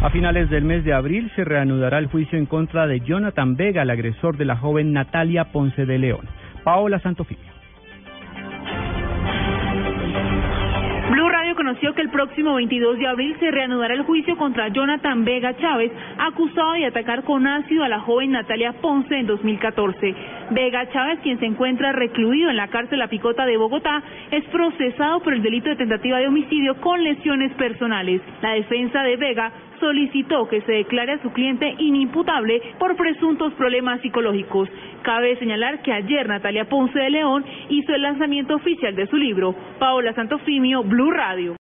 [0.00, 3.82] A finales del mes de abril se reanudará el juicio en contra de Jonathan Vega,
[3.82, 6.24] el agresor de la joven Natalia Ponce de León.
[6.62, 7.52] Paola Santofimio.
[11.10, 15.24] Blue Radio conoció que el próximo 22 de abril se reanudará el juicio contra Jonathan
[15.24, 20.14] Vega Chávez, acusado de atacar con ácido a la joven Natalia Ponce en 2014.
[20.50, 25.18] Vega Chávez, quien se encuentra recluido en la cárcel La Picota de Bogotá, es procesado
[25.20, 28.22] por el delito de tentativa de homicidio con lesiones personales.
[28.42, 29.50] La defensa de Vega
[29.80, 34.68] solicitó que se declare a su cliente inimputable por presuntos problemas psicológicos.
[35.02, 39.54] Cabe señalar que ayer Natalia Ponce de León hizo el lanzamiento oficial de su libro.
[39.78, 41.56] Paola Santofimio, Blue Radio.